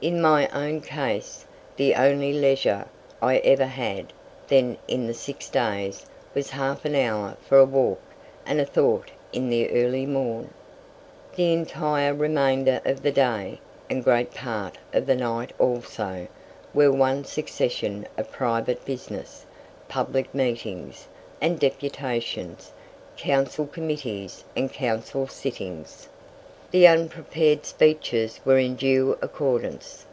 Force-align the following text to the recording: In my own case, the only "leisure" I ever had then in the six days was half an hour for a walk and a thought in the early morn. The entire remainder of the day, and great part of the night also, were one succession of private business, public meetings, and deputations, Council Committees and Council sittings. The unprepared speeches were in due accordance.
In 0.00 0.20
my 0.22 0.46
own 0.50 0.80
case, 0.80 1.44
the 1.74 1.96
only 1.96 2.32
"leisure" 2.32 2.86
I 3.20 3.38
ever 3.38 3.64
had 3.66 4.12
then 4.46 4.78
in 4.86 5.08
the 5.08 5.12
six 5.12 5.48
days 5.48 6.06
was 6.36 6.50
half 6.50 6.84
an 6.84 6.94
hour 6.94 7.36
for 7.42 7.58
a 7.58 7.64
walk 7.64 8.00
and 8.46 8.60
a 8.60 8.64
thought 8.64 9.10
in 9.32 9.48
the 9.48 9.68
early 9.72 10.06
morn. 10.06 10.54
The 11.34 11.52
entire 11.52 12.14
remainder 12.14 12.80
of 12.84 13.02
the 13.02 13.10
day, 13.10 13.58
and 13.90 14.04
great 14.04 14.30
part 14.32 14.78
of 14.92 15.04
the 15.06 15.16
night 15.16 15.52
also, 15.58 16.28
were 16.72 16.92
one 16.92 17.24
succession 17.24 18.06
of 18.16 18.30
private 18.30 18.84
business, 18.84 19.46
public 19.88 20.32
meetings, 20.32 21.08
and 21.40 21.58
deputations, 21.58 22.70
Council 23.16 23.66
Committees 23.66 24.44
and 24.56 24.72
Council 24.72 25.26
sittings. 25.26 26.08
The 26.70 26.86
unprepared 26.86 27.64
speeches 27.64 28.40
were 28.44 28.58
in 28.58 28.76
due 28.76 29.16
accordance. 29.22 30.04